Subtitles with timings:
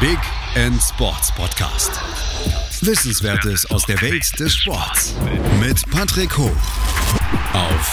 [0.00, 0.18] Big
[0.54, 1.90] End Sports Podcast.
[2.86, 5.16] Wissenswertes aus der Welt des Sports
[5.58, 6.56] mit Patrick Hoch
[7.52, 7.92] auf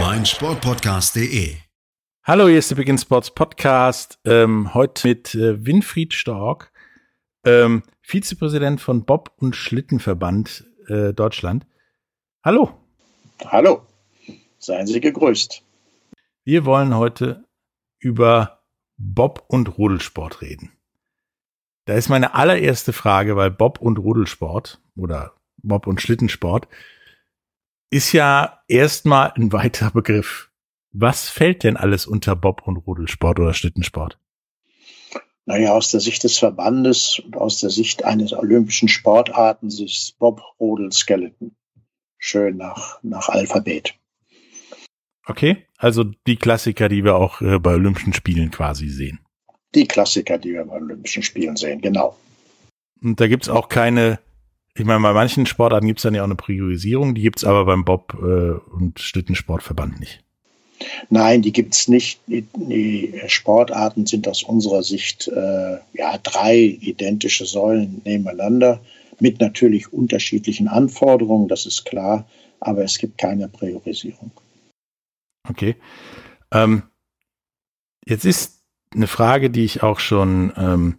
[0.00, 1.56] meinsportpodcast.de.
[2.24, 4.18] Hallo, hier ist der Big End Sports Podcast.
[4.24, 6.72] Ähm, heute mit äh, Winfried Stork,
[7.44, 11.66] ähm, Vizepräsident von Bob- und Schlittenverband äh, Deutschland.
[12.42, 12.72] Hallo.
[13.44, 13.82] Hallo.
[14.58, 15.62] Seien Sie gegrüßt.
[16.44, 17.44] Wir wollen heute
[17.98, 18.55] über
[18.98, 20.72] Bob- und Rudelsport reden.
[21.84, 26.68] Da ist meine allererste Frage, weil Bob- und Rudelsport oder Bob- und Schlittensport
[27.90, 30.50] ist ja erstmal ein weiter Begriff.
[30.92, 34.18] Was fällt denn alles unter Bob- und Rudelsport oder Schlittensport?
[35.44, 40.42] Naja, aus der Sicht des Verbandes und aus der Sicht eines olympischen Sportarten ist Bob,
[40.58, 41.54] Rudel, Skeleton.
[42.18, 43.94] Schön nach, nach Alphabet.
[45.24, 49.20] Okay, also die Klassiker, die wir auch äh, bei Olympischen Spielen quasi sehen.
[49.74, 52.16] Die Klassiker, die wir bei Olympischen Spielen sehen, genau.
[53.02, 54.18] Und da gibt's auch keine,
[54.74, 57.84] ich meine, bei manchen Sportarten gibt's dann ja auch eine Priorisierung, die gibt's aber beim
[57.84, 60.22] Bob- äh, und Schlittensportverband nicht.
[61.08, 62.20] Nein, die gibt's nicht.
[62.26, 68.80] Die, Sportarten sind aus unserer Sicht äh, ja drei identische Säulen nebeneinander
[69.18, 72.26] mit natürlich unterschiedlichen Anforderungen, das ist klar,
[72.60, 74.30] aber es gibt keine Priorisierung.
[75.48, 75.76] Okay.
[76.52, 76.84] Ähm,
[78.04, 80.98] jetzt ist eine Frage, die ich auch schon, ähm,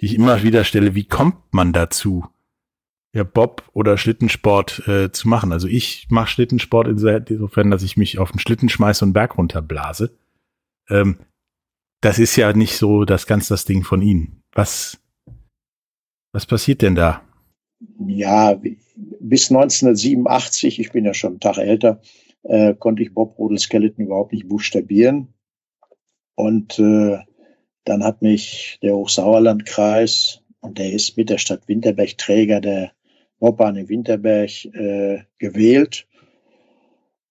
[0.00, 2.26] die ich immer wieder stelle, wie kommt man dazu,
[3.12, 5.52] ja, Bob oder Schlittensport äh, zu machen?
[5.52, 10.16] Also ich mache Schlittensport insofern, dass ich mich auf den Schlitten schmeiße und Berg runterblase.
[10.88, 11.18] Ähm,
[12.00, 14.42] das ist ja nicht so das ganz das Ding von Ihnen.
[14.52, 14.98] Was,
[16.32, 17.22] was passiert denn da?
[18.06, 18.60] Ja,
[19.20, 22.00] bis 1987, ich bin ja schon einen Tag älter,
[22.42, 25.34] äh, konnte ich Bob Rodel Skeleton überhaupt nicht buchstabieren.
[26.34, 27.18] Und äh,
[27.84, 32.92] dann hat mich der Hochsauerlandkreis, und der ist mit der Stadt Winterberg Träger der
[33.38, 36.06] Bobbahn in Winterberg, äh, gewählt.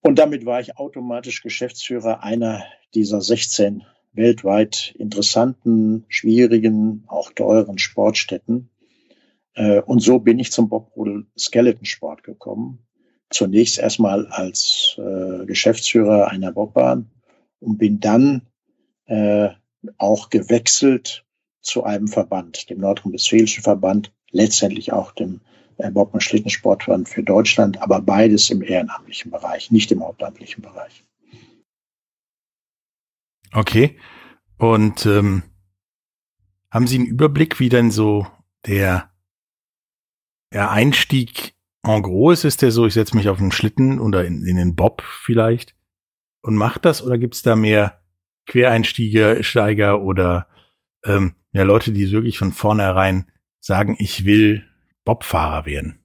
[0.02, 2.64] Und damit war ich automatisch Geschäftsführer einer
[2.94, 8.70] dieser 16 weltweit interessanten, schwierigen, auch teuren Sportstätten.
[9.54, 12.89] Äh, und so bin ich zum Bobrudel Skeleton Sport gekommen
[13.30, 17.10] zunächst erstmal als äh, Geschäftsführer einer Bobbahn
[17.60, 18.48] und bin dann
[19.06, 19.50] äh,
[19.98, 21.26] auch gewechselt
[21.62, 25.42] zu einem Verband, dem Nordrhein-Westfälischen Verband, letztendlich auch dem
[25.78, 31.04] äh, Bob- und Schlittensportverband für Deutschland, aber beides im ehrenamtlichen Bereich, nicht im hauptamtlichen Bereich.
[33.54, 33.98] Okay.
[34.58, 35.44] Und ähm,
[36.70, 38.28] haben Sie einen Überblick, wie denn so
[38.66, 39.12] der,
[40.52, 44.46] der Einstieg en gros ist der so, ich setze mich auf einen Schlitten oder in,
[44.46, 45.76] in den Bob vielleicht
[46.42, 48.02] und mache das oder gibt's da mehr
[48.46, 50.48] Quereinsteiger Steiger oder
[51.06, 54.66] ähm, ja Leute, die wirklich von vornherein sagen, ich will
[55.06, 56.00] Bobfahrer werden?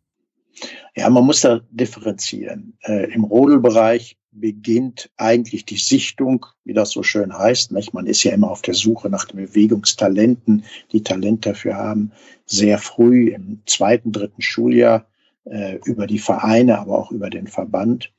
[0.95, 2.79] Ja, man muss da differenzieren.
[2.83, 7.73] Äh, Im Rodelbereich beginnt eigentlich die Sichtung, wie das so schön heißt.
[7.73, 7.95] Nicht?
[7.95, 12.13] Man ist ja immer auf der Suche nach den Bewegungstalenten, die Talent dafür haben.
[12.47, 15.07] Sehr früh im zweiten, dritten Schuljahr
[15.45, 18.13] äh, über die Vereine, aber auch über den Verband.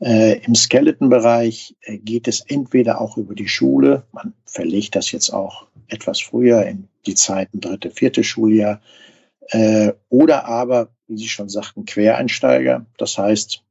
[0.00, 5.30] Äh, Im Skeleton-Bereich äh, geht es entweder auch über die Schule, man verlegt das jetzt
[5.30, 8.80] auch etwas früher in die Zeiten dritte, vierte Schuljahr,
[9.48, 12.86] äh, oder aber, wie Sie schon sagten, Quereinsteiger.
[12.98, 13.62] Das heißt,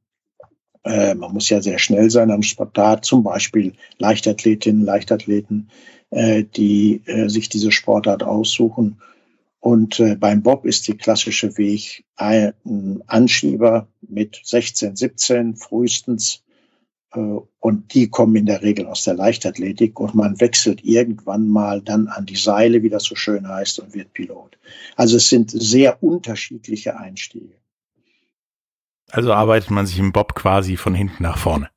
[0.84, 5.70] äh, man muss ja sehr schnell sein am Sportart, zum Beispiel Leichtathletinnen, Leichtathleten,
[6.10, 9.00] äh, die sich diese Sportart aussuchen
[9.66, 16.44] und äh, beim Bob ist die klassische Weg ein Anschieber mit 16, 17 frühestens.
[17.12, 17.18] Äh,
[17.58, 22.06] und die kommen in der Regel aus der Leichtathletik und man wechselt irgendwann mal dann
[22.06, 24.56] an die Seile, wie das so schön heißt, und wird Pilot.
[24.94, 27.56] Also es sind sehr unterschiedliche Einstiege.
[29.10, 31.70] Also arbeitet man sich im Bob quasi von hinten nach vorne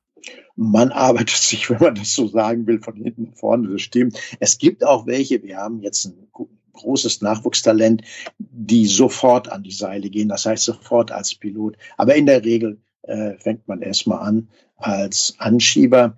[0.60, 3.68] man arbeitet sich, wenn man das so sagen will, von hinten nach vorne.
[3.68, 4.18] Das stimmt.
[4.38, 6.28] Es gibt auch welche, wir haben jetzt einen
[6.72, 8.02] großes Nachwuchstalent,
[8.38, 11.76] die sofort an die Seile gehen, das heißt sofort als Pilot.
[11.96, 16.16] Aber in der Regel äh, fängt man erstmal an als Anschieber.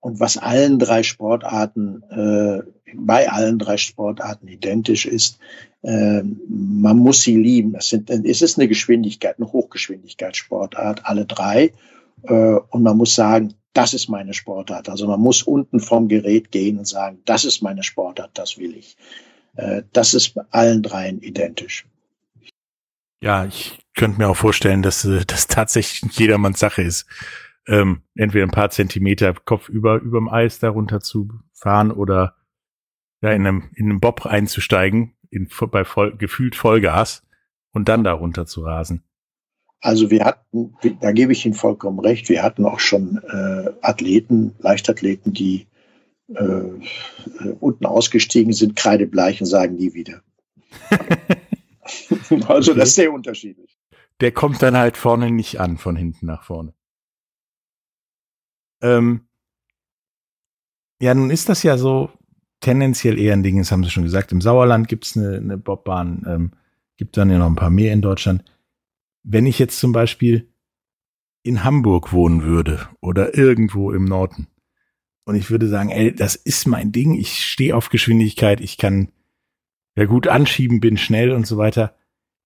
[0.00, 2.62] Und was allen drei Sportarten, äh,
[2.94, 5.38] bei allen drei Sportarten identisch ist,
[5.82, 7.74] äh, man muss sie lieben.
[7.74, 11.72] Es, sind, es ist eine Geschwindigkeit, eine Hochgeschwindigkeitssportart, alle drei.
[12.22, 12.34] Äh,
[12.70, 14.88] und man muss sagen, das ist meine Sportart.
[14.88, 18.74] Also man muss unten vom Gerät gehen und sagen, das ist meine Sportart, das will
[18.76, 18.96] ich.
[19.58, 21.84] Äh, das ist bei allen dreien identisch.
[23.20, 27.06] Ja, ich könnte mir auch vorstellen, dass äh, das tatsächlich jedermanns Sache ist.
[27.66, 32.36] Ähm, entweder ein paar Zentimeter Kopf über überm Eis darunter zu fahren oder
[33.20, 37.26] ja, in einem, in einem Bob einzusteigen, in, bei voll, gefühlt Vollgas
[37.72, 39.02] und dann da runter zu rasen.
[39.80, 44.54] Also wir hatten, da gebe ich Ihnen vollkommen recht, wir hatten auch schon äh, Athleten,
[44.60, 45.67] Leichtathleten, die
[46.34, 50.22] äh, unten ausgestiegen sind, kreidebleich und sagen nie wieder.
[52.48, 52.80] also okay.
[52.80, 53.78] das ist sehr unterschiedlich.
[54.20, 56.74] Der kommt dann halt vorne nicht an, von hinten nach vorne.
[58.82, 59.28] Ähm,
[61.00, 62.10] ja, nun ist das ja so
[62.60, 64.32] tendenziell eher ein Ding, das haben Sie schon gesagt.
[64.32, 66.52] Im Sauerland gibt's eine, eine Bobbahn, ähm,
[66.96, 68.44] gibt dann ja noch ein paar mehr in Deutschland.
[69.22, 70.52] Wenn ich jetzt zum Beispiel
[71.42, 74.48] in Hamburg wohnen würde oder irgendwo im Norden
[75.28, 79.12] und ich würde sagen, ey, das ist mein Ding, ich stehe auf Geschwindigkeit, ich kann
[79.96, 81.94] ja gut anschieben, bin schnell und so weiter.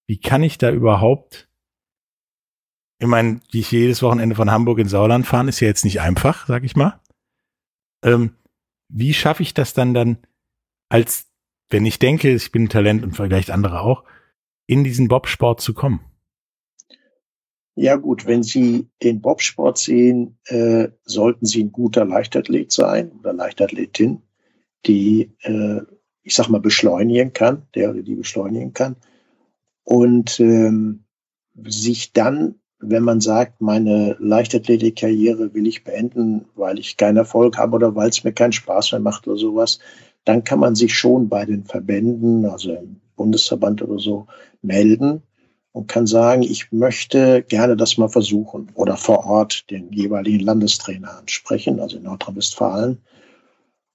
[0.06, 1.48] Wie kann ich da überhaupt
[3.02, 6.00] ich meine, wie ich jedes Wochenende von Hamburg in Sauerland fahren, ist ja jetzt nicht
[6.00, 7.00] einfach, sag ich mal.
[8.04, 8.36] Ähm,
[8.88, 10.18] wie schaffe ich das dann dann,
[10.88, 11.28] als
[11.68, 14.04] wenn ich denke, ich bin Talent und vielleicht andere auch,
[14.68, 15.98] in diesen Bobsport zu kommen?
[17.74, 23.32] Ja gut, wenn Sie den Bobsport sehen, äh, sollten Sie ein guter Leichtathlet sein oder
[23.32, 24.22] Leichtathletin,
[24.86, 25.80] die, äh,
[26.22, 28.96] ich sag mal, beschleunigen kann, der oder die beschleunigen kann.
[29.84, 31.04] Und ähm,
[31.54, 37.76] sich dann wenn man sagt, meine Leichtathletikkarriere will ich beenden, weil ich keinen Erfolg habe
[37.76, 39.78] oder weil es mir keinen Spaß mehr macht oder sowas,
[40.24, 44.26] dann kann man sich schon bei den Verbänden, also im Bundesverband oder so,
[44.62, 45.22] melden
[45.72, 51.18] und kann sagen, ich möchte gerne das mal versuchen oder vor Ort den jeweiligen Landestrainer
[51.18, 52.98] ansprechen, also in Nordrhein-Westfalen.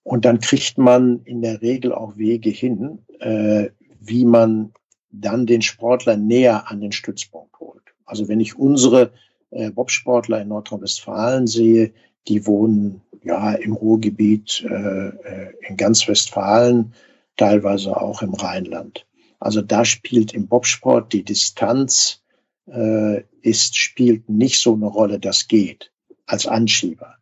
[0.04, 3.70] Und dann kriegt man in der Regel auch Wege hin, äh,
[4.00, 4.74] wie man
[5.12, 7.84] dann den Sportler näher an den Stützpunkt holt.
[8.06, 9.12] Also wenn ich unsere
[9.52, 11.94] äh, Bobsportler in Nordrhein-Westfalen sehe,
[12.28, 16.94] die wohnen ja im Ruhrgebiet, äh, äh, in ganz Westfalen,
[17.36, 19.06] teilweise auch im Rheinland.
[19.40, 22.24] Also da spielt im Bobsport die Distanz
[22.68, 25.92] äh, ist spielt nicht so eine Rolle, das geht
[26.26, 27.18] als Anschieber.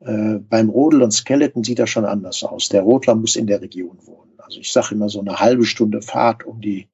[0.00, 2.68] Äh, beim Rodel und Skeleton sieht das schon anders aus.
[2.68, 4.32] Der Rodler muss in der Region wohnen.
[4.38, 6.88] Also ich sage immer so eine halbe Stunde Fahrt um die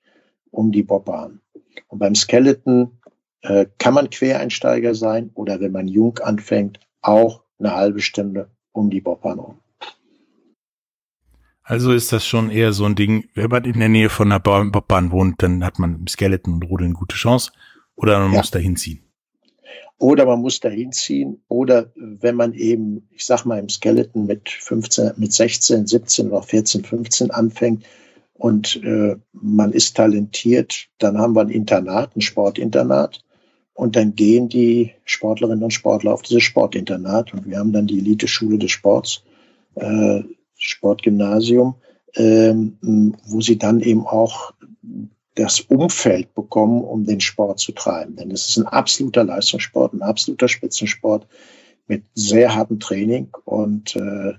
[0.51, 1.41] um die Bobbahn.
[1.89, 2.99] Und beim Skeleton
[3.43, 8.91] äh, kann man Quereinsteiger sein oder wenn man jung anfängt, auch eine halbe Stunde um
[8.91, 9.59] die Bobbahn rum.
[11.71, 14.41] Also ist das schon eher so ein Ding, wenn man in der Nähe von einer
[14.41, 17.53] Bobbahn wohnt, dann hat man im Skeleton und Rodeln eine gute Chance
[17.95, 18.39] oder man ja.
[18.39, 19.05] muss da hinziehen.
[19.97, 24.49] Oder man muss da hinziehen oder wenn man eben, ich sag mal, im Skeleton mit
[24.49, 27.85] 15, mit 16, 17 oder 14, 15 anfängt,
[28.35, 33.23] und äh, man ist talentiert, dann haben wir ein Internat, ein Sportinternat.
[33.75, 37.99] Und dann gehen die Sportlerinnen und Sportler auf dieses Sportinternat und wir haben dann die
[37.99, 39.23] Elite-Schule des Sports,
[39.75, 40.23] äh,
[40.61, 41.75] Sportgymnasium,
[42.15, 44.53] äh, wo sie dann eben auch
[45.35, 48.17] das Umfeld bekommen, um den Sport zu treiben.
[48.17, 51.27] Denn es ist ein absoluter Leistungssport, ein absoluter Spitzensport
[51.87, 54.35] mit sehr hartem Training und äh,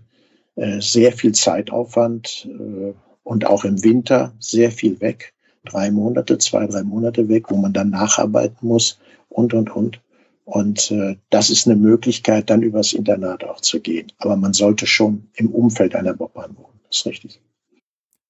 [0.55, 2.93] äh sehr viel Zeitaufwand äh,
[3.23, 5.33] und auch im Winter sehr viel weg.
[5.65, 10.01] Drei Monate, zwei, drei Monate weg, wo man dann nacharbeiten muss und, und, und.
[10.45, 14.11] Und äh, das ist eine Möglichkeit, dann übers Internat auch zu gehen.
[14.17, 16.79] Aber man sollte schon im Umfeld einer Bobbahn wohnen.
[16.87, 17.41] Das ist richtig.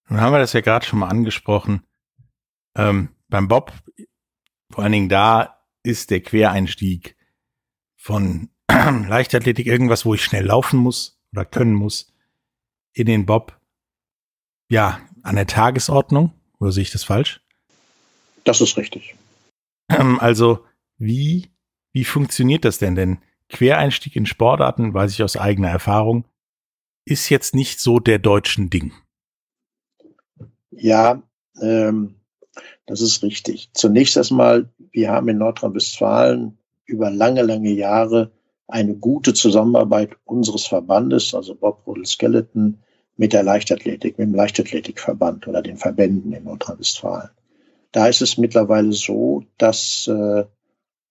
[0.09, 1.83] Nun haben wir das ja gerade schon mal angesprochen.
[2.75, 3.73] Ähm, beim Bob,
[4.71, 7.15] vor allen Dingen da, ist der Quereinstieg
[7.95, 12.13] von Leichtathletik irgendwas, wo ich schnell laufen muss oder können muss,
[12.93, 13.57] in den Bob,
[14.69, 16.33] ja, an der Tagesordnung.
[16.59, 17.41] Oder sehe ich das falsch?
[18.43, 19.15] Das ist richtig.
[19.89, 20.65] Ähm, also
[20.97, 21.49] wie,
[21.93, 22.95] wie funktioniert das denn?
[22.95, 23.19] Denn
[23.49, 26.25] Quereinstieg in Sportarten, weiß ich aus eigener Erfahrung,
[27.05, 28.93] ist jetzt nicht so der deutschen Ding.
[30.71, 31.21] Ja,
[31.61, 32.15] ähm,
[32.85, 33.69] das ist richtig.
[33.73, 38.31] Zunächst erstmal, wir haben in Nordrhein-Westfalen über lange, lange Jahre
[38.67, 42.79] eine gute Zusammenarbeit unseres Verbandes, also Bob Rodel Skeleton,
[43.17, 47.29] mit der Leichtathletik, mit dem Leichtathletikverband oder den Verbänden in Nordrhein-Westfalen.
[47.91, 50.45] Da ist es mittlerweile so, dass äh,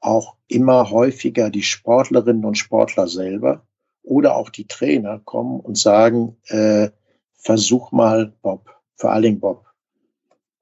[0.00, 3.66] auch immer häufiger die Sportlerinnen und Sportler selber
[4.02, 6.90] oder auch die Trainer kommen und sagen, äh,
[7.35, 9.66] versuch mal Bob, vor allen Dingen Bob.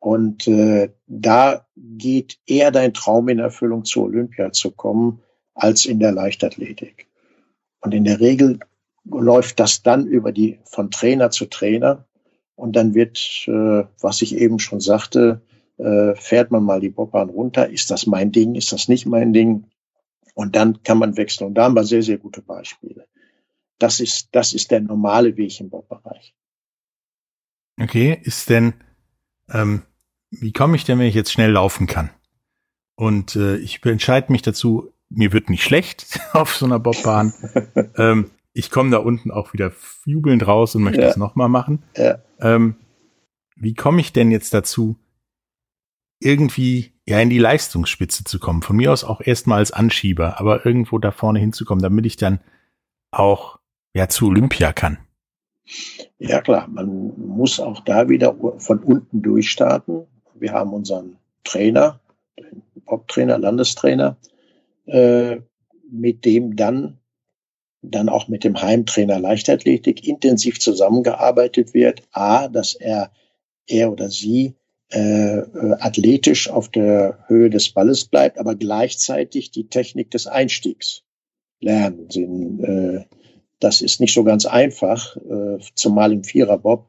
[0.00, 5.20] Und äh, da geht eher dein Traum in Erfüllung, zur Olympia zu kommen,
[5.54, 7.08] als in der Leichtathletik.
[7.80, 8.60] Und in der Regel
[9.04, 12.04] läuft das dann über die von Trainer zu Trainer.
[12.54, 15.40] Und dann wird, äh, was ich eben schon sagte,
[15.78, 17.68] äh, fährt man mal die Bobbahn runter.
[17.68, 18.54] Ist das mein Ding?
[18.54, 19.64] Ist das nicht mein Ding?
[20.34, 21.48] Und dann kann man wechseln.
[21.48, 23.06] Und da haben wir sehr, sehr gute Beispiele.
[23.78, 26.34] Das ist, das ist der normale Weg im Bobbereich.
[27.80, 28.74] Okay, ist denn,
[29.48, 29.82] ähm,
[30.30, 32.10] wie komme ich denn, wenn ich jetzt schnell laufen kann?
[32.96, 37.32] Und äh, ich entscheide mich dazu, mir wird nicht schlecht auf so einer Bobbahn.
[37.96, 39.72] ähm, ich komme da unten auch wieder
[40.04, 41.18] jubelnd raus und möchte es ja.
[41.18, 41.84] nochmal machen.
[41.96, 42.18] Ja.
[42.40, 42.74] Ähm,
[43.54, 44.96] wie komme ich denn jetzt dazu,
[46.20, 48.62] irgendwie ja in die Leistungsspitze zu kommen?
[48.62, 52.40] Von mir aus auch erstmal als Anschieber, aber irgendwo da vorne hinzukommen, damit ich dann
[53.10, 53.58] auch
[53.94, 54.98] ja zu Olympia kann.
[56.18, 60.06] Ja klar, man muss auch da wieder von unten durchstarten.
[60.34, 62.00] Wir haben unseren Trainer,
[62.38, 64.16] den Bob-Trainer, Landestrainer,
[64.86, 65.40] äh,
[65.90, 66.98] mit dem dann
[67.82, 72.02] dann auch mit dem Heimtrainer Leichtathletik intensiv zusammengearbeitet wird.
[72.12, 73.12] A, dass er,
[73.66, 74.54] er oder sie
[74.90, 81.02] äh, äh, athletisch auf der Höhe des Balles bleibt, aber gleichzeitig die Technik des Einstiegs
[81.60, 82.08] lernen.
[82.10, 83.04] Sie, äh,
[83.60, 86.88] das ist nicht so ganz einfach, äh, zumal im Viererbob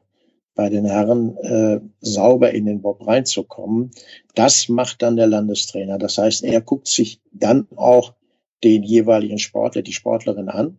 [0.54, 3.90] bei den Herren äh, sauber in den Bob reinzukommen.
[4.34, 5.98] Das macht dann der Landestrainer.
[5.98, 8.14] Das heißt, er guckt sich dann auch
[8.62, 10.78] den jeweiligen Sportler, die Sportlerin an.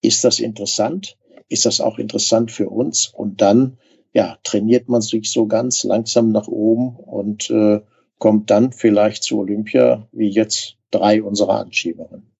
[0.00, 1.16] Ist das interessant?
[1.48, 3.08] Ist das auch interessant für uns?
[3.08, 3.78] Und dann,
[4.12, 7.80] ja, trainiert man sich so ganz langsam nach oben und äh,
[8.18, 12.30] kommt dann vielleicht zu Olympia, wie jetzt drei unserer Anschieberinnen.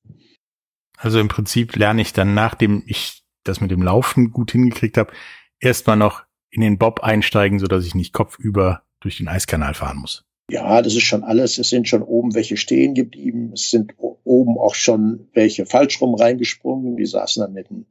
[0.96, 5.12] Also im Prinzip lerne ich dann, nachdem ich das mit dem Laufen gut hingekriegt habe,
[5.58, 9.98] erstmal noch in den Bob einsteigen, so dass ich nicht kopfüber durch den Eiskanal fahren
[9.98, 10.24] muss.
[10.50, 11.58] Ja, das ist schon alles.
[11.58, 13.52] Es sind schon oben welche stehen geblieben.
[13.54, 16.96] Es sind oben auch schon welche falsch rum reingesprungen.
[16.96, 17.86] Die saßen dann mit dem,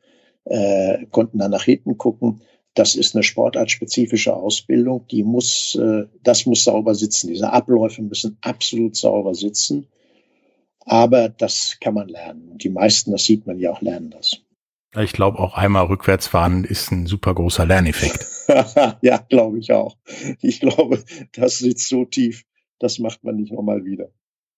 [0.45, 2.41] äh, konnten dann nach hinten gucken.
[2.73, 5.05] Das ist eine sportartspezifische Ausbildung.
[5.11, 7.27] Die muss, äh, das muss sauber sitzen.
[7.27, 9.87] Diese Abläufe müssen absolut sauber sitzen.
[10.85, 12.57] Aber das kann man lernen.
[12.57, 14.37] Die meisten, das sieht man ja auch, lernen das.
[14.99, 18.25] Ich glaube, auch einmal rückwärts fahren ist ein super großer Lerneffekt.
[19.01, 19.95] ja, glaube ich auch.
[20.41, 21.01] Ich glaube,
[21.33, 22.43] das sitzt so tief,
[22.79, 24.09] das macht man nicht nochmal wieder.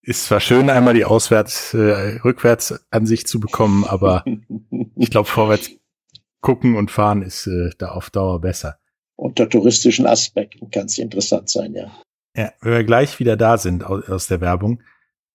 [0.01, 4.25] Ist zwar schön, einmal die Auswärts, äh, rückwärts an sich zu bekommen, aber
[4.95, 5.71] ich glaube, vorwärts
[6.43, 8.77] gucken und fahren ist äh, da auf Dauer besser.
[9.15, 11.91] Unter touristischen Aspekten kann es interessant sein, ja.
[12.35, 14.83] Ja, wenn wir gleich wieder da sind aus, aus der Werbung,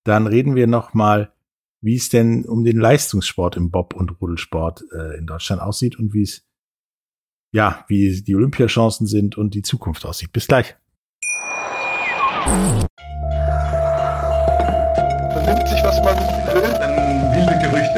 [0.04, 1.32] dann reden wir noch mal
[1.80, 6.12] wie es denn um den Leistungssport im Bob- und Rudelsport äh, in Deutschland aussieht und
[6.12, 6.44] wie es,
[7.52, 10.32] ja, wie die Olympiachancen sind und die Zukunft aussieht.
[10.32, 10.76] Bis gleich.
[15.32, 17.07] Vernimmt sich, was man will,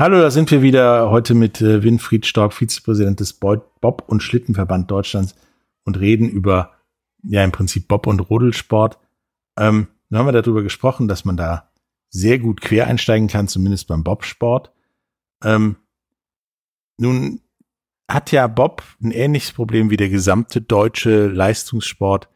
[0.00, 4.90] Hallo, da sind wir wieder heute mit äh, Winfried Stork, Vizepräsident des Bob- und Schlittenverband
[4.90, 5.34] Deutschlands
[5.84, 6.72] und reden über,
[7.22, 8.98] ja, im Prinzip Bob- und Rodelsport.
[9.58, 11.70] Ähm, dann haben wir darüber gesprochen, dass man da
[12.08, 14.72] sehr gut quer einsteigen kann, zumindest beim Bobsport.
[15.44, 15.76] Ähm,
[16.96, 17.42] nun
[18.10, 22.30] hat ja Bob ein ähnliches Problem wie der gesamte deutsche Leistungssport.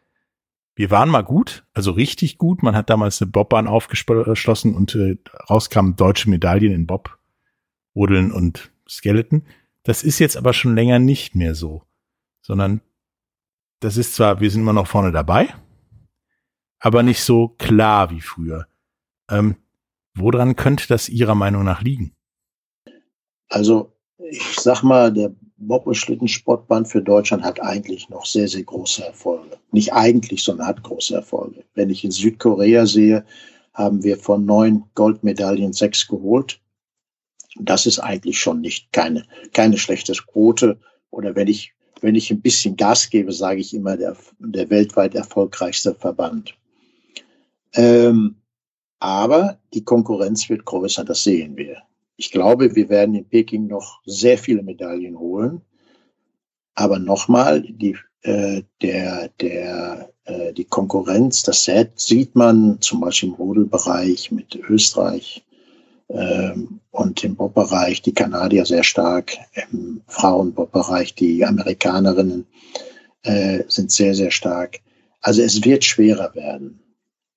[0.77, 2.63] Wir waren mal gut, also richtig gut.
[2.63, 5.17] Man hat damals eine Bobbahn aufgeschlossen und äh,
[5.49, 7.19] rauskamen deutsche Medaillen in Bob,
[7.95, 9.45] Rodeln und Skeleton.
[9.83, 11.83] Das ist jetzt aber schon länger nicht mehr so,
[12.43, 12.81] sondern
[13.81, 15.55] das ist zwar, wir sind immer noch vorne dabei,
[16.79, 18.67] aber nicht so klar wie früher.
[19.31, 19.57] Ähm,
[20.15, 22.15] woran könnte das Ihrer Meinung nach liegen?
[23.49, 28.63] Also ich sag mal, der Bob- und Schlittensportband für Deutschland hat eigentlich noch sehr, sehr
[28.63, 29.59] große Erfolge.
[29.71, 31.65] Nicht eigentlich, sondern hat große Erfolge.
[31.75, 33.25] Wenn ich in Südkorea sehe,
[33.73, 36.61] haben wir von neun Goldmedaillen sechs geholt.
[37.57, 40.79] Das ist eigentlich schon nicht keine, keine schlechte Quote.
[41.11, 45.15] Oder wenn ich, wenn ich ein bisschen Gas gebe, sage ich immer der, der weltweit
[45.15, 46.55] erfolgreichste Verband.
[47.75, 48.37] Ähm,
[48.99, 51.83] aber die Konkurrenz wird größer, das sehen wir.
[52.17, 55.61] Ich glaube, wir werden in Peking noch sehr viele Medaillen holen.
[56.75, 63.35] Aber nochmal, die, äh, der, der, äh, die Konkurrenz, das sieht man zum Beispiel im
[63.35, 65.44] Rodelbereich mit Österreich
[66.91, 69.33] und im Bobbereich die Kanadier sehr stark,
[69.71, 72.47] im Frauenbobbereich die Amerikanerinnen
[73.25, 74.81] äh, sind sehr, sehr stark.
[75.21, 76.81] Also es wird schwerer werden.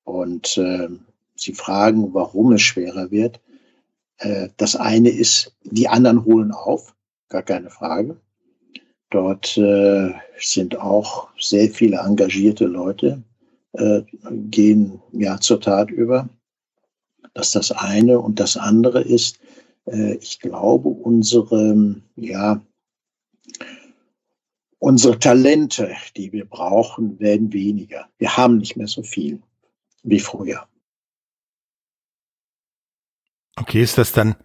[0.04, 0.90] Und äh,
[1.36, 3.40] Sie fragen, warum es schwerer wird.
[4.18, 6.96] Äh, das eine ist, die anderen holen auf,
[7.30, 8.18] gar keine Frage.
[9.10, 13.24] Dort äh, sind auch sehr viele engagierte Leute
[13.74, 16.30] äh, gehen ja zur Tat über.
[17.38, 18.20] Das ist das eine.
[18.20, 19.40] Und das andere ist,
[19.86, 22.62] äh, ich glaube, unsere, ja,
[24.80, 28.10] unsere Talente, die wir brauchen, werden weniger.
[28.18, 29.44] Wir haben nicht mehr so viel
[30.02, 30.68] wie früher.
[33.56, 34.36] Okay, ist das dann,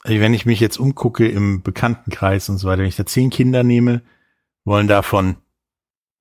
[0.00, 3.30] also wenn ich mich jetzt umgucke im Bekanntenkreis und so weiter, wenn ich da zehn
[3.30, 4.02] Kinder nehme,
[4.64, 5.36] wollen davon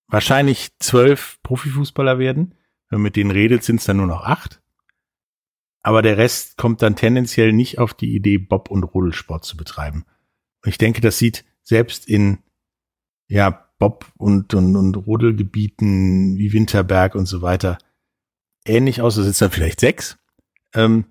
[0.05, 2.53] wahrscheinlich zwölf Profifußballer werden.
[2.89, 4.60] Wenn man mit denen redet, sind es dann nur noch acht.
[5.83, 10.05] Aber der Rest kommt dann tendenziell nicht auf die Idee, Bob- und Rodelsport zu betreiben.
[10.63, 12.39] Und ich denke, das sieht selbst in
[13.27, 17.77] ja, Bob- und, und, und Rodelgebieten wie Winterberg und so weiter
[18.65, 19.15] ähnlich aus.
[19.15, 20.19] Da sitzen dann vielleicht sechs.
[20.73, 21.05] Ähm,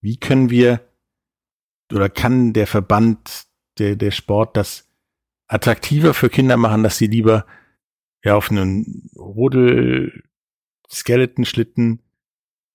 [0.00, 0.80] wie können wir
[1.92, 3.46] oder kann der Verband,
[3.78, 4.88] der, der Sport das
[5.46, 7.46] attraktiver für Kinder machen, dass sie lieber
[8.24, 10.24] ja auf einen Rodel
[10.90, 12.00] Skeleton-Schlitten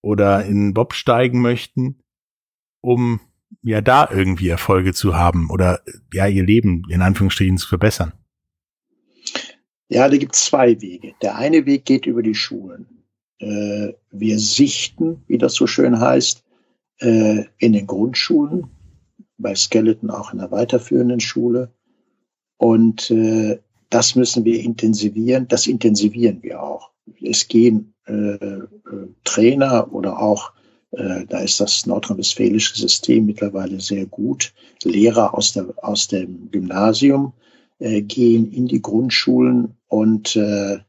[0.01, 2.01] oder in Bob steigen möchten,
[2.81, 3.19] um
[3.61, 5.81] ja da irgendwie Erfolge zu haben oder
[6.13, 8.13] ja ihr Leben in Anführungsstrichen zu verbessern?
[9.89, 11.13] Ja, da gibt es zwei Wege.
[11.21, 13.05] Der eine Weg geht über die Schulen.
[13.39, 16.43] Äh, wir sichten, wie das so schön heißt,
[16.99, 18.67] äh, in den Grundschulen,
[19.37, 21.73] bei Skeleton auch in der weiterführenden Schule.
[22.57, 25.47] Und äh, das müssen wir intensivieren.
[25.47, 26.91] Das intensivieren wir auch.
[27.21, 28.67] Es gehen äh, äh,
[29.23, 30.51] Trainer oder auch,
[30.91, 37.33] äh, da ist das nordrhein-westfälische System mittlerweile sehr gut, Lehrer aus, der, aus dem Gymnasium
[37.79, 40.79] äh, gehen in die Grundschulen und äh,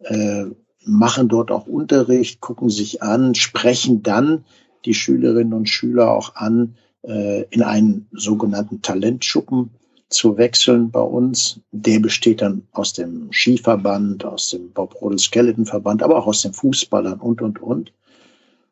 [0.00, 0.46] äh,
[0.84, 4.44] machen dort auch Unterricht, gucken sich an, sprechen dann
[4.84, 9.70] die Schülerinnen und Schüler auch an, äh, in einen sogenannten Talentschuppen
[10.10, 11.60] zu wechseln bei uns.
[11.70, 16.42] Der besteht dann aus dem Skiverband, aus dem Bob Rodel Skeleton Verband, aber auch aus
[16.42, 17.92] den Fußballern und, und, und.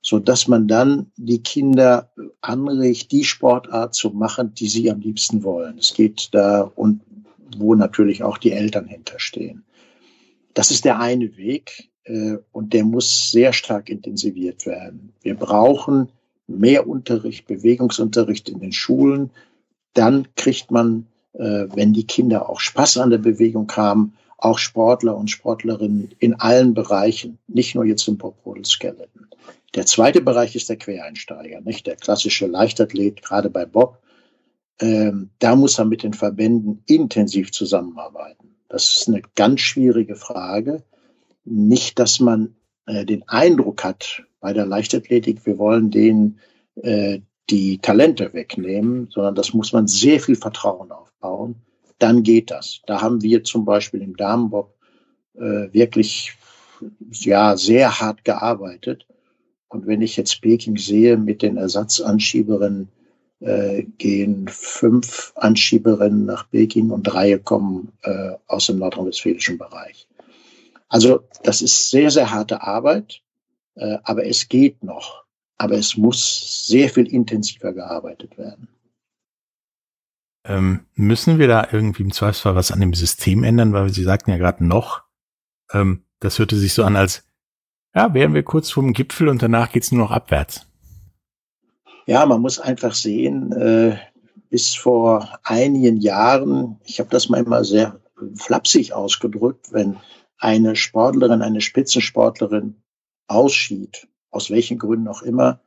[0.02, 5.42] So dass man dann die Kinder anregt, die Sportart zu machen, die sie am liebsten
[5.42, 5.79] wollen.
[5.79, 7.01] Es geht da und
[7.57, 9.64] wo natürlich auch die Eltern hinterstehen.
[10.55, 15.12] Das ist der eine Weg äh, und der muss sehr stark intensiviert werden.
[15.22, 16.09] Wir brauchen
[16.46, 19.31] mehr Unterricht, Bewegungsunterricht in den Schulen.
[19.94, 21.07] Dann kriegt man
[21.38, 26.74] wenn die Kinder auch Spaß an der Bewegung haben, auch Sportler und Sportlerinnen in allen
[26.74, 29.27] Bereichen, nicht nur jetzt im Poprodel Skeleton.
[29.74, 33.98] Der zweite Bereich ist der Quereinsteiger, nicht der klassische Leichtathlet, gerade bei Bob.
[34.81, 38.55] Ähm, da muss er mit den Verbänden intensiv zusammenarbeiten.
[38.68, 40.85] Das ist eine ganz schwierige Frage.
[41.44, 42.55] Nicht, dass man
[42.87, 46.38] äh, den Eindruck hat bei der Leichtathletik, wir wollen denen
[46.77, 47.20] äh,
[47.51, 51.57] die Talente wegnehmen, sondern das muss man sehr viel Vertrauen aufbauen.
[51.99, 52.83] Dann geht das.
[52.87, 54.75] Da haben wir zum Beispiel im Damenbob
[55.35, 56.37] äh, wirklich
[57.11, 59.07] ja sehr hart gearbeitet.
[59.69, 62.89] Und wenn ich jetzt Peking sehe, mit den Ersatzanschieberinnen
[63.41, 70.09] äh, gehen fünf Anschieberinnen nach Peking und drei kommen äh, aus dem nordrhein-westfälischen Bereich.
[70.89, 73.21] Also das ist sehr, sehr harte Arbeit,
[73.75, 75.25] äh, aber es geht noch
[75.59, 78.68] aber es muss sehr viel intensiver gearbeitet werden.
[80.44, 84.31] Ähm, müssen wir da irgendwie im Zweifelsfall was an dem System ändern, weil Sie sagten
[84.31, 85.03] ja gerade noch,
[85.73, 87.25] ähm, das hörte sich so an, als
[87.94, 90.66] ja, wären wir kurz vorm Gipfel und danach geht's nur noch abwärts.
[92.07, 93.99] Ja, man muss einfach sehen, äh,
[94.51, 98.01] bis vor einigen Jahren, ich habe das mal immer sehr
[98.35, 99.99] flapsig ausgedrückt, wenn
[100.38, 102.77] eine Sportlerin, eine Spitzensportlerin
[103.27, 105.61] ausschied, aus welchen Gründen auch immer,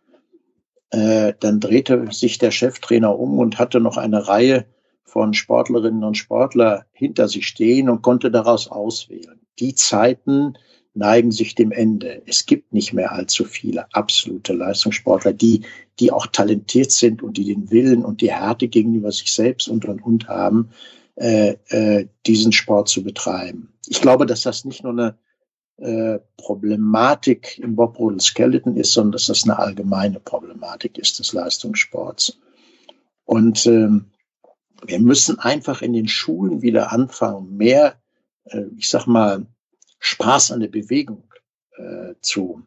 [0.92, 4.66] äh, dann drehte sich der Cheftrainer um und hatte noch eine Reihe
[5.04, 9.42] von Sportlerinnen und Sportler hinter sich stehen und konnte daraus auswählen.
[9.60, 10.54] Die Zeiten
[10.94, 12.22] neigen sich dem Ende.
[12.26, 15.62] Es gibt nicht mehr allzu viele absolute Leistungssportler, die,
[16.00, 19.86] die auch talentiert sind und die den Willen und die Härte gegenüber sich selbst und
[19.86, 20.70] und und haben,
[21.16, 23.74] äh, äh, diesen Sport zu betreiben.
[23.88, 25.18] Ich glaube, dass das nicht nur eine
[25.82, 31.34] äh, Problematik im Bob Rodel Skeleton ist, sondern dass das eine allgemeine Problematik ist des
[31.34, 32.38] Leistungssports.
[33.26, 34.12] Und ähm,
[34.86, 38.00] wir müssen einfach in den Schulen wieder anfangen, mehr,
[38.46, 39.48] äh, ich sag mal,
[40.00, 41.24] Spaß an der Bewegung
[41.78, 42.62] äh, zu,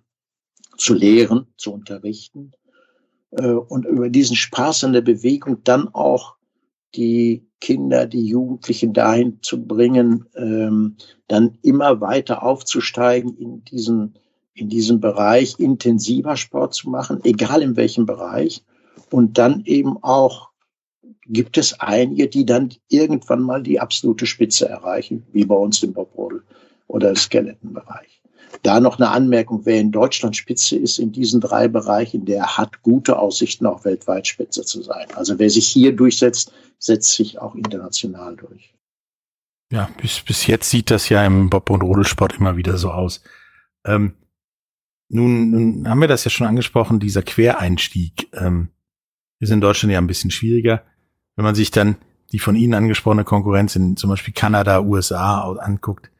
[0.77, 2.53] zu lehren, zu unterrichten
[3.31, 6.37] äh, und über diesen Spaß an der Bewegung dann auch
[6.95, 10.97] die Kinder, die Jugendlichen dahin zu bringen, ähm,
[11.29, 14.15] dann immer weiter aufzusteigen in diesen,
[14.55, 18.63] in diesem Bereich, intensiver Sport zu machen, egal in welchem Bereich.
[19.11, 20.51] Und dann eben auch
[21.27, 25.93] gibt es einige, die dann irgendwann mal die absolute Spitze erreichen, wie bei uns im
[25.93, 26.43] Bobrodel
[26.87, 28.24] oder Skeletonbereich.
[28.63, 32.83] Da noch eine Anmerkung, wer in Deutschland Spitze ist in diesen drei Bereichen, der hat
[32.83, 35.07] gute Aussichten, auch weltweit Spitze zu sein.
[35.15, 38.75] Also wer sich hier durchsetzt, setzt sich auch international durch.
[39.73, 43.23] Ja, bis, bis jetzt sieht das ja im Bob- und Rodelsport immer wieder so aus.
[43.85, 44.15] Ähm,
[45.09, 48.69] nun, nun haben wir das ja schon angesprochen, dieser Quereinstieg ähm,
[49.41, 50.85] ist in Deutschland ja ein bisschen schwieriger.
[51.37, 51.97] Wenn man sich dann
[52.33, 56.11] die von Ihnen angesprochene Konkurrenz in zum Beispiel Kanada, USA anguckt,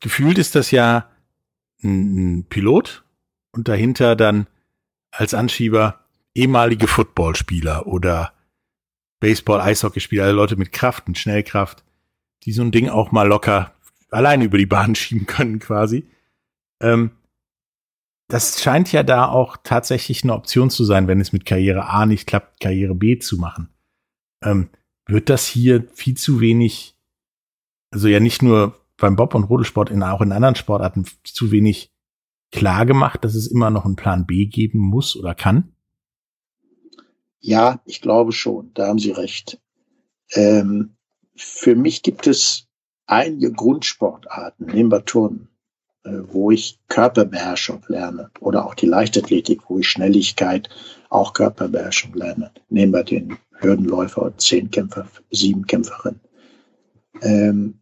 [0.00, 1.10] gefühlt ist das ja
[1.82, 3.04] ein, Pilot
[3.52, 4.46] und dahinter dann
[5.10, 6.00] als Anschieber
[6.34, 8.32] ehemalige Footballspieler oder
[9.20, 11.84] Baseball, Eishockeyspieler, also Leute mit Kraft und Schnellkraft,
[12.44, 13.74] die so ein Ding auch mal locker
[14.10, 16.08] alleine über die Bahn schieben können quasi.
[16.80, 17.12] Ähm,
[18.28, 22.06] das scheint ja da auch tatsächlich eine Option zu sein, wenn es mit Karriere A
[22.06, 23.68] nicht klappt, Karriere B zu machen.
[24.42, 24.68] Ähm,
[25.06, 26.96] wird das hier viel zu wenig,
[27.92, 31.92] also ja nicht nur beim Bob- und Rodelsport, in, auch in anderen Sportarten zu wenig
[32.50, 35.72] klar gemacht, dass es immer noch einen Plan B geben muss oder kann?
[37.40, 39.60] Ja, ich glaube schon, da haben Sie recht.
[40.32, 40.96] Ähm,
[41.36, 42.66] für mich gibt es
[43.06, 45.48] einige Grundsportarten, nehmen wir Turnen,
[46.04, 50.70] äh, wo ich Körperbeherrschung lerne oder auch die Leichtathletik, wo ich Schnelligkeit,
[51.08, 52.50] auch Körperbeherrschung lerne.
[52.68, 56.20] Nehmen wir den Hürdenläufer, Zehnkämpfer, Siebenkämpferin.
[57.22, 57.80] Ähm,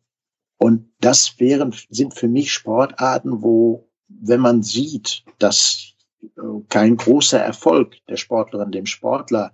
[0.65, 6.29] und das wären, sind für mich Sportarten, wo, wenn man sieht, dass äh,
[6.71, 9.53] kein großer Erfolg der Sportlerin, dem Sportler,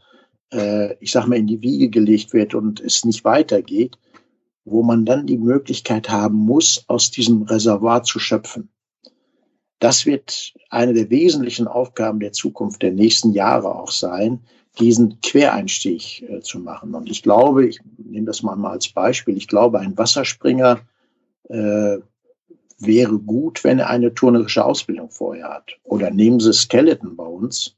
[0.52, 3.98] äh, ich sag mal, in die Wiege gelegt wird und es nicht weitergeht,
[4.64, 8.68] wo man dann die Möglichkeit haben muss, aus diesem Reservoir zu schöpfen.
[9.80, 14.44] Das wird eine der wesentlichen Aufgaben der Zukunft der nächsten Jahre auch sein,
[14.78, 16.94] diesen Quereinstieg äh, zu machen.
[16.94, 20.78] Und ich glaube, ich nehme das mal, mal als Beispiel, ich glaube, ein Wasserspringer
[21.50, 21.98] äh,
[22.78, 25.72] wäre gut, wenn er eine turnerische Ausbildung vorher hat.
[25.84, 27.76] Oder nehmen Sie Skeleton bei uns.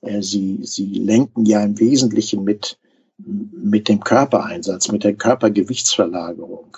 [0.00, 2.78] Äh, sie, sie lenken ja im Wesentlichen mit,
[3.18, 6.76] mit dem Körpereinsatz, mit der Körpergewichtsverlagerung.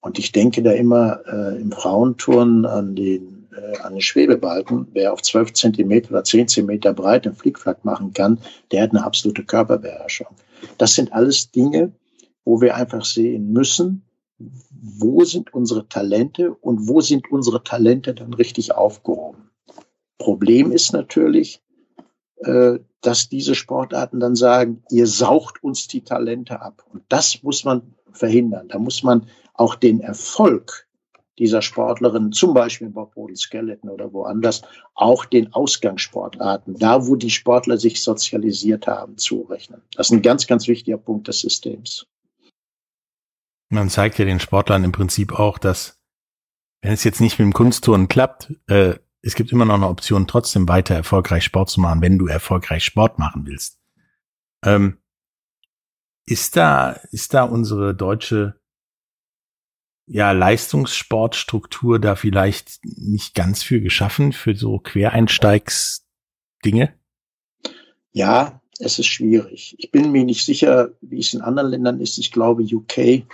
[0.00, 4.88] Und ich denke da immer äh, im Frauenturnen an den, äh, an den Schwebebalken.
[4.92, 8.38] Wer auf 12 Zentimeter oder 10 Zentimeter breit einen Flickflack machen kann,
[8.70, 10.28] der hat eine absolute Körperbeherrschung.
[10.78, 11.92] Das sind alles Dinge,
[12.44, 14.02] wo wir einfach sehen müssen,
[14.86, 19.50] wo sind unsere Talente und wo sind unsere Talente dann richtig aufgehoben.
[20.18, 21.62] Problem ist natürlich,
[22.36, 26.84] äh, dass diese Sportarten dann sagen, ihr saucht uns die Talente ab.
[26.92, 28.68] Und das muss man verhindern.
[28.68, 30.86] Da muss man auch den Erfolg
[31.38, 34.62] dieser Sportlerin, zum Beispiel in Bob Rodel Skeleton oder woanders,
[34.94, 39.82] auch den Ausgangssportarten, da wo die Sportler sich sozialisiert haben, zurechnen.
[39.96, 42.06] Das ist ein ganz, ganz wichtiger Punkt des Systems.
[43.68, 46.00] Man zeigt ja den Sportlern im Prinzip auch, dass
[46.82, 50.26] wenn es jetzt nicht mit dem Kunstturnen klappt, äh, es gibt immer noch eine Option,
[50.26, 53.80] trotzdem weiter erfolgreich Sport zu machen, wenn du erfolgreich Sport machen willst.
[54.62, 54.98] Ähm,
[56.26, 58.60] ist da, ist da unsere deutsche
[60.06, 66.92] ja, Leistungssportstruktur da vielleicht nicht ganz für geschaffen, für so Quereinsteigsdinge?
[68.12, 69.74] Ja, es ist schwierig.
[69.78, 72.18] Ich bin mir nicht sicher, wie es in anderen Ländern ist.
[72.18, 73.24] Ich glaube, UK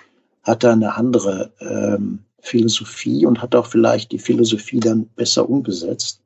[0.42, 6.22] hat da eine andere ähm, Philosophie und hat auch vielleicht die Philosophie dann besser umgesetzt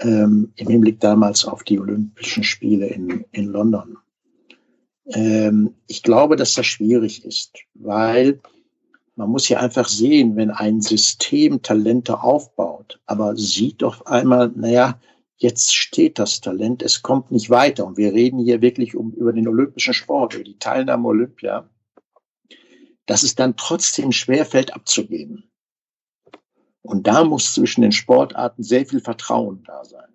[0.00, 3.98] ähm, im Hinblick damals auf die Olympischen Spiele in, in London.
[5.06, 8.40] Ähm, ich glaube, dass das schwierig ist, weil
[9.16, 14.98] man muss ja einfach sehen, wenn ein System Talente aufbaut, aber sieht doch einmal, naja,
[15.36, 17.84] jetzt steht das Talent, es kommt nicht weiter.
[17.84, 21.68] Und wir reden hier wirklich um, über den olympischen Sport, über die Teilnahme Olympia
[23.12, 25.44] dass es dann trotzdem schwerfällt abzugeben.
[26.80, 30.08] Und da muss zwischen den Sportarten sehr viel Vertrauen da sein.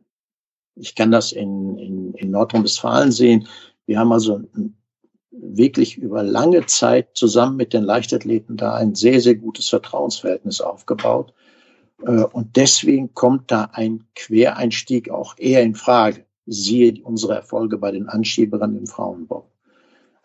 [0.73, 3.47] Ich kann das in, in, in Nordrhein-Westfalen sehen.
[3.85, 4.41] Wir haben also
[5.29, 11.35] wirklich über lange Zeit zusammen mit den Leichtathleten da ein sehr, sehr gutes Vertrauensverhältnis aufgebaut.
[12.01, 16.25] Äh, und deswegen kommt da ein Quereinstieg auch eher in Frage.
[16.47, 19.51] Siehe unsere Erfolge bei den Anschieberinnen im Frauenbob.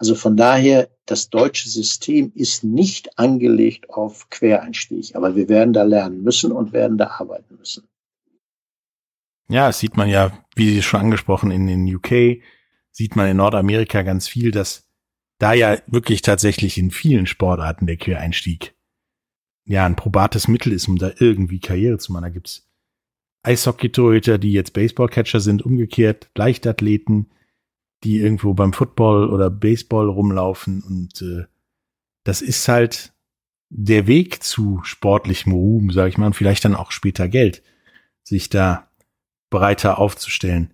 [0.03, 5.85] Also von daher, das deutsche System ist nicht angelegt auf Quereinstieg, aber wir werden da
[5.85, 7.87] lernen müssen und werden da arbeiten müssen.
[9.49, 12.43] Ja, das sieht man ja, wie schon angesprochen, in den UK,
[12.91, 14.88] sieht man in Nordamerika ganz viel, dass
[15.38, 18.75] da ja wirklich tatsächlich in vielen Sportarten der Quereinstieg
[19.65, 22.25] ja ein probates Mittel ist, um da irgendwie Karriere zu machen.
[22.25, 22.69] Da gibt's
[23.45, 27.31] Eishockey-Torhüter, die jetzt Baseball-Catcher sind, umgekehrt, Leichtathleten,
[28.05, 31.45] die irgendwo beim Football oder Baseball rumlaufen und äh,
[32.25, 33.12] das ist halt
[33.69, 37.62] der Weg zu sportlichem Ruhm, sage ich mal, und vielleicht dann auch später Geld,
[38.23, 38.88] sich da
[39.51, 40.73] breiter aufzustellen.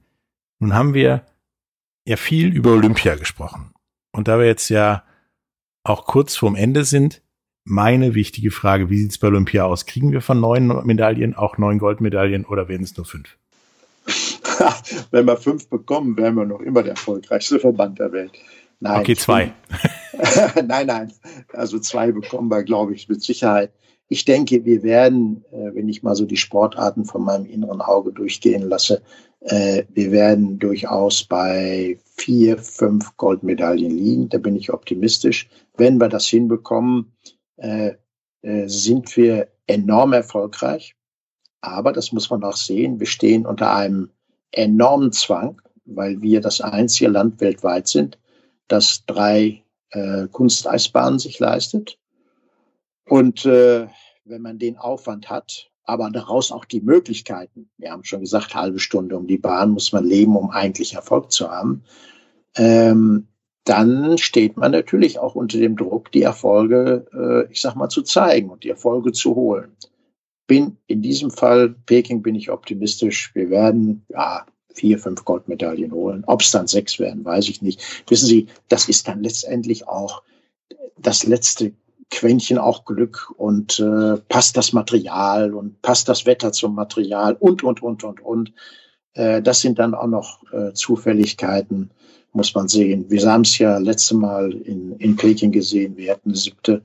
[0.59, 1.25] Nun haben wir
[2.05, 3.73] ja viel über Olympia gesprochen.
[4.13, 5.05] Und da wir jetzt ja
[5.85, 7.23] auch kurz vorm Ende sind,
[7.65, 9.87] meine wichtige Frage, wie sieht's bei Olympia aus?
[9.87, 13.39] Kriegen wir von neun Medaillen auch neun Goldmedaillen oder werden es nur fünf?
[15.11, 18.33] Wenn wir fünf bekommen, wären wir noch immer der erfolgreichste Verband der Welt.
[18.81, 19.53] Nein, okay, zwei.
[20.67, 21.13] nein, nein.
[21.53, 23.73] Also zwei bekommen wir, glaube ich, mit Sicherheit.
[24.09, 28.13] Ich denke, wir werden, äh, wenn ich mal so die Sportarten von meinem inneren Auge
[28.13, 29.03] durchgehen lasse,
[29.41, 34.29] äh, wir werden durchaus bei vier, fünf Goldmedaillen liegen.
[34.29, 35.49] Da bin ich optimistisch.
[35.77, 37.13] Wenn wir das hinbekommen,
[37.57, 37.95] äh,
[38.67, 40.95] sind wir enorm erfolgreich.
[41.61, 43.01] Aber das muss man auch sehen.
[43.01, 44.11] Wir stehen unter einem
[44.53, 48.19] enormen Zwang, weil wir das einzige Land weltweit sind,
[48.69, 51.99] das drei äh, Kunsteisbahnen sich leistet.
[53.07, 53.89] Und äh,
[54.25, 58.79] wenn man den Aufwand hat, aber daraus auch die Möglichkeiten, wir haben schon gesagt, halbe
[58.79, 61.83] Stunde um die Bahn muss man leben, um eigentlich Erfolg zu haben,
[62.57, 63.29] ähm,
[63.65, 68.03] dann steht man natürlich auch unter dem Druck, die Erfolge, äh, ich sag mal, zu
[68.03, 69.77] zeigen und die Erfolge zu holen.
[70.49, 73.31] Bin in diesem Fall, Peking, bin ich optimistisch.
[73.35, 76.25] Wir werden, ja, vier, fünf Goldmedaillen holen.
[76.27, 77.81] Ob es dann sechs werden, weiß ich nicht.
[78.09, 80.23] Wissen Sie, das ist dann letztendlich auch
[80.97, 81.73] das letzte
[82.11, 87.63] Quäntchen auch Glück und äh, passt das Material und passt das Wetter zum Material und,
[87.63, 88.53] und, und, und, und.
[89.15, 91.91] Äh, das sind dann auch noch äh, Zufälligkeiten,
[92.33, 93.11] muss man sehen.
[93.11, 95.97] Wir haben es ja letzte Mal in, in Peking gesehen.
[95.97, 96.83] Wir hätten die siebte,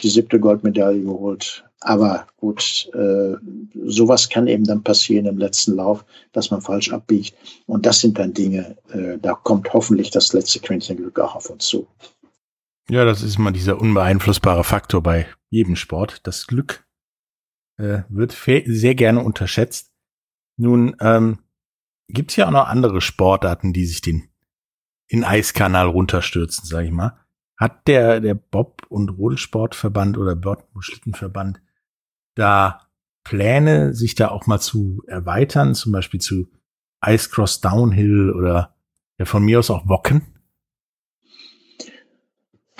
[0.00, 1.64] die siebte Goldmedaille geholt.
[1.80, 3.36] Aber gut, äh,
[3.86, 7.34] sowas kann eben dann passieren im letzten Lauf, dass man falsch abbiegt.
[7.66, 11.48] Und das sind dann Dinge, äh, da kommt hoffentlich das letzte Quäntchen Glück auch auf
[11.48, 11.86] uns zu.
[12.90, 16.26] Ja, das ist mal dieser unbeeinflussbare Faktor bei jedem Sport.
[16.26, 16.84] Das Glück
[17.78, 19.92] äh, wird sehr gerne unterschätzt.
[20.56, 21.38] Nun ähm,
[22.08, 24.28] gibt es ja auch noch andere Sportarten, die sich den
[25.06, 27.16] in Eiskanal runterstürzen, sage ich mal.
[27.56, 31.60] Hat der der Bob- und Rodelsportverband oder Bob- und Schlittenverband
[32.40, 32.80] da
[33.22, 36.48] Pläne, sich da auch mal zu erweitern, zum Beispiel zu
[37.06, 38.74] Ice Cross Downhill oder
[39.18, 40.22] ja von mir aus auch Wocken?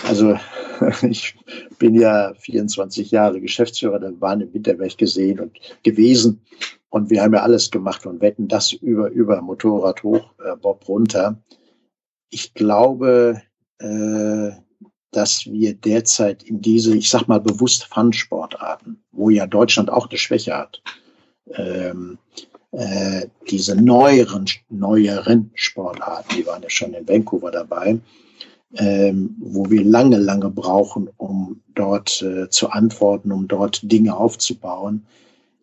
[0.05, 0.39] Also
[1.03, 1.37] ich
[1.79, 6.43] bin ja 24 Jahre Geschäftsführer der Bahn im Winterberg gesehen und gewesen.
[6.89, 10.89] Und wir haben ja alles gemacht und wetten das über, über Motorrad hoch, äh, Bob
[10.89, 11.41] runter.
[12.31, 13.43] Ich glaube,
[13.79, 14.51] äh,
[15.13, 20.19] dass wir derzeit in diese, ich sag mal bewusst Fun-Sportarten, wo ja Deutschland auch eine
[20.19, 20.83] Schwäche hat,
[21.55, 22.19] ähm,
[22.73, 27.99] äh, diese neueren, neueren Sportarten, die waren ja schon in Vancouver dabei,
[28.77, 35.05] ähm, wo wir lange, lange brauchen, um dort äh, zu antworten, um dort Dinge aufzubauen,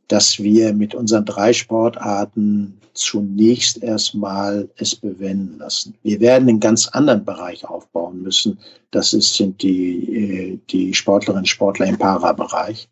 [0.07, 5.95] dass wir mit unseren drei Sportarten zunächst erstmal es bewenden lassen.
[6.03, 8.59] Wir werden einen ganz anderen Bereich aufbauen müssen.
[8.91, 12.89] Das ist, sind die, äh, die Sportlerinnen und Sportler im Parabereich,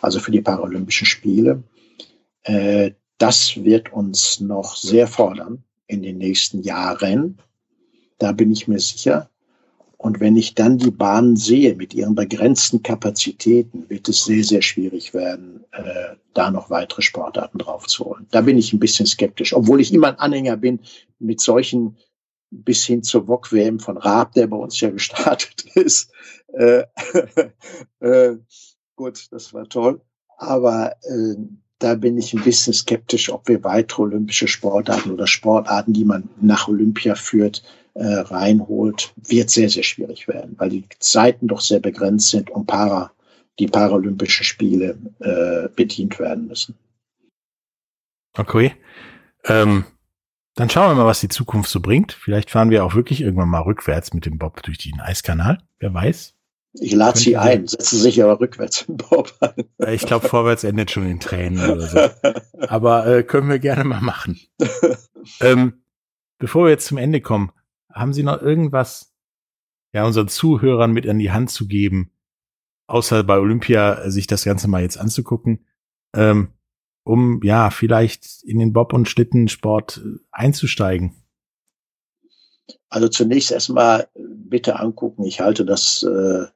[0.00, 1.62] also für die Paralympischen Spiele.
[2.44, 7.38] Äh, das wird uns noch sehr fordern in den nächsten Jahren.
[8.18, 9.28] Da bin ich mir sicher.
[9.98, 14.62] Und wenn ich dann die Bahnen sehe mit ihren begrenzten Kapazitäten, wird es sehr, sehr
[14.62, 18.28] schwierig werden, äh, da noch weitere Sportarten draufzuholen.
[18.30, 20.80] Da bin ich ein bisschen skeptisch, obwohl ich immer ein Anhänger bin
[21.18, 21.96] mit solchen
[22.50, 26.12] bis hin zur VOG-WM von Raab, der bei uns ja gestartet ist.
[26.52, 26.84] Äh,
[28.00, 28.36] äh,
[28.94, 30.00] gut, das war toll.
[30.36, 31.34] Aber äh,
[31.80, 36.28] da bin ich ein bisschen skeptisch, ob wir weitere olympische Sportarten oder Sportarten, die man
[36.40, 37.64] nach Olympia führt,
[38.04, 43.10] reinholt, wird sehr, sehr schwierig werden, weil die Zeiten doch sehr begrenzt sind und Para,
[43.58, 46.74] die Paralympischen Spiele äh, bedient werden müssen.
[48.36, 48.72] Okay.
[49.44, 49.84] Ähm,
[50.54, 52.12] dann schauen wir mal, was die Zukunft so bringt.
[52.12, 55.58] Vielleicht fahren wir auch wirklich irgendwann mal rückwärts mit dem Bob durch den Eiskanal.
[55.78, 56.34] Wer weiß.
[56.80, 59.64] Ich lade sie ein, setze sich aber rückwärts im Bob ein.
[59.78, 61.98] Äh, ich glaube, vorwärts endet schon in Tränen oder so.
[62.66, 64.38] Aber äh, können wir gerne mal machen.
[65.40, 65.74] ähm,
[66.38, 67.52] bevor wir jetzt zum Ende kommen,
[67.92, 69.14] haben Sie noch irgendwas,
[69.92, 72.12] ja, unseren Zuhörern mit an die Hand zu geben,
[72.86, 75.66] außer bei Olympia sich das Ganze mal jetzt anzugucken,
[76.14, 76.52] ähm,
[77.04, 81.22] um ja vielleicht in den Bob- und Schlittensport äh, einzusteigen?
[82.90, 85.24] Also zunächst erstmal bitte angucken.
[85.24, 86.46] Ich halte das äh,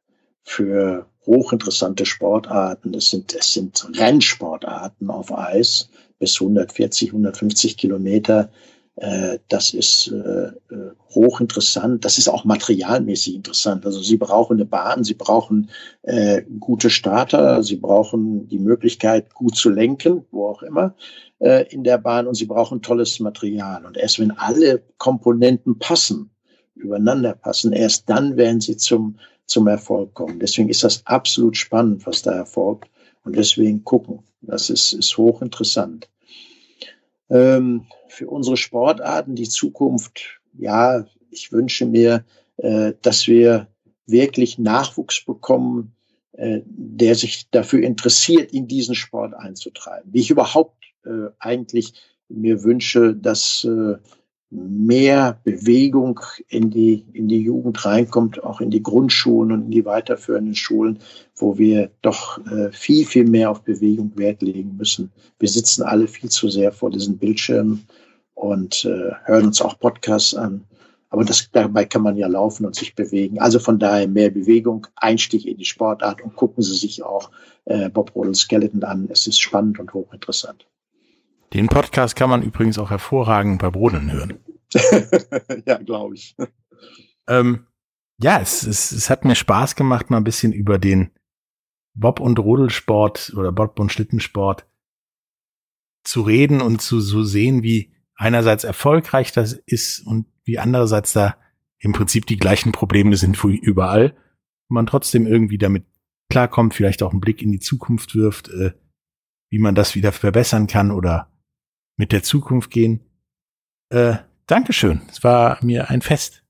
[0.42, 2.94] für hochinteressante Sportarten.
[2.94, 10.48] Es sind, es sind Rennsportarten auf Eis bis 140, 150 Kilometer Äh, das ist äh,
[10.74, 12.04] äh, hochinteressant.
[12.04, 13.86] Das ist auch materialmäßig interessant.
[13.86, 15.70] Also Sie brauchen eine Bahn, Sie brauchen
[16.02, 20.94] äh, gute Starter, Sie brauchen die Möglichkeit, gut zu lenken, wo auch immer
[21.38, 23.86] äh, in der Bahn und Sie brauchen tolles Material.
[23.86, 26.30] Und erst wenn alle Komponenten passen,
[26.74, 30.38] übereinander passen, erst dann werden Sie zum, zum Erfolg kommen.
[30.38, 32.90] Deswegen ist das absolut spannend, was da erfolgt.
[33.24, 34.20] Und deswegen gucken.
[34.42, 36.08] Das ist, ist hochinteressant.
[37.30, 42.24] Ähm, für unsere Sportarten die Zukunft, ja, ich wünsche mir,
[42.58, 43.68] äh, dass wir
[44.06, 45.94] wirklich Nachwuchs bekommen,
[46.32, 50.12] äh, der sich dafür interessiert, in diesen Sport einzutreiben.
[50.12, 51.94] Wie ich überhaupt äh, eigentlich
[52.28, 53.96] mir wünsche, dass äh,
[54.52, 59.84] mehr Bewegung in die, in die Jugend reinkommt, auch in die Grundschulen und in die
[59.86, 60.98] weiterführenden Schulen,
[61.36, 65.10] wo wir doch äh, viel, viel mehr auf Bewegung Wert legen müssen.
[65.38, 67.86] Wir sitzen alle viel zu sehr vor diesen Bildschirmen
[68.34, 70.64] und äh, hören uns auch Podcasts an.
[71.08, 73.38] Aber das, dabei kann man ja laufen und sich bewegen.
[73.38, 77.30] Also von daher mehr Bewegung, Einstieg in die Sportart und gucken Sie sich auch
[77.64, 79.08] äh, Bob Rodel Skeleton an.
[79.10, 80.66] Es ist spannend und hochinteressant.
[81.52, 84.38] Den Podcast kann man übrigens auch hervorragend bei Brodeln hören.
[85.66, 86.34] ja, glaube ich.
[87.28, 87.66] Ähm,
[88.18, 91.10] ja, es, es, es hat mir Spaß gemacht, mal ein bisschen über den
[91.94, 94.66] Bob- und Rodelsport oder Bob- und Schlittensport
[96.04, 101.36] zu reden und zu so sehen, wie einerseits erfolgreich das ist und wie andererseits da
[101.78, 104.16] im Prinzip die gleichen Probleme sind wie überall.
[104.68, 105.84] Man trotzdem irgendwie damit
[106.30, 108.72] klarkommt, vielleicht auch einen Blick in die Zukunft wirft, äh,
[109.50, 111.31] wie man das wieder verbessern kann oder
[111.96, 113.00] mit der Zukunft gehen.
[113.90, 115.02] Äh, Dankeschön.
[115.10, 116.42] Es war mir ein Fest.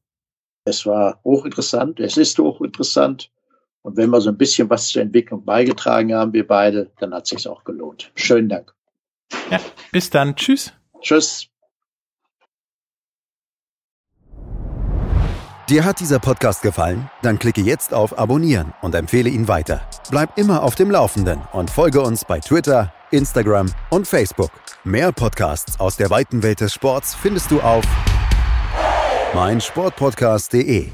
[0.65, 2.01] Es war hochinteressant.
[2.01, 3.31] Es ist hochinteressant.
[3.83, 7.25] Und wenn wir so ein bisschen was zur Entwicklung beigetragen haben, wir beide, dann hat
[7.25, 8.13] es sich auch gelohnt.
[8.15, 8.73] Schönen Dank.
[9.51, 10.37] Ja, bis dann.
[10.37, 10.73] Tschüss.
[11.01, 11.49] Tschüss.
[15.69, 17.09] Dir hat dieser Podcast gefallen?
[17.23, 19.89] Dann klicke jetzt auf Abonnieren und empfehle ihn weiter.
[20.11, 24.51] Bleib immer auf dem Laufenden und folge uns bei Twitter, Instagram und Facebook.
[24.85, 27.85] Mehr Podcasts aus der weiten Welt des Sports findest du auf
[29.35, 30.89] meinsportpodcast.de.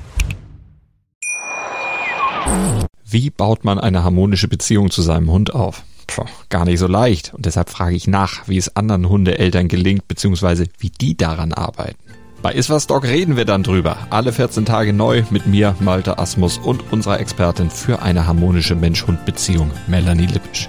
[3.04, 5.82] Wie baut man eine harmonische Beziehung zu seinem Hund auf?
[6.06, 7.32] Puh, gar nicht so leicht.
[7.34, 11.98] Und deshalb frage ich nach, wie es anderen Hundeeltern gelingt, beziehungsweise wie die daran arbeiten.
[12.42, 13.96] Bei Iswas Dog reden wir dann drüber.
[14.10, 19.70] Alle 14 Tage neu mit mir, Malte Asmus und unserer Expertin für eine harmonische Mensch-Hund-Beziehung,
[19.88, 20.68] Melanie Lippisch.